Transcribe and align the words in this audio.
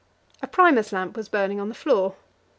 A 0.41 0.47
Primus 0.47 0.91
lamp 0.91 1.15
was 1.15 1.29
burning 1.29 1.59
on 1.59 1.69
the 1.69 1.75
floor. 1.75 2.15